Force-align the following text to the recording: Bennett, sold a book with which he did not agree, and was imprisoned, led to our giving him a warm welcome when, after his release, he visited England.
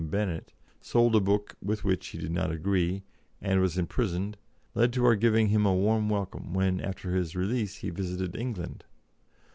Bennett, 0.09 0.51
sold 0.81 1.15
a 1.15 1.19
book 1.19 1.55
with 1.61 1.83
which 1.83 2.07
he 2.07 2.17
did 2.17 2.31
not 2.31 2.51
agree, 2.51 3.03
and 3.39 3.61
was 3.61 3.77
imprisoned, 3.77 4.35
led 4.73 4.91
to 4.93 5.05
our 5.05 5.15
giving 5.15 5.49
him 5.49 5.63
a 5.63 5.75
warm 5.75 6.09
welcome 6.09 6.55
when, 6.55 6.81
after 6.81 7.11
his 7.13 7.35
release, 7.35 7.75
he 7.75 7.91
visited 7.91 8.35
England. 8.35 8.83